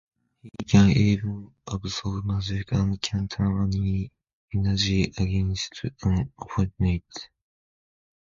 [0.41, 4.11] He can even absorb magic, and can turn any
[4.51, 7.29] energy against an opponent.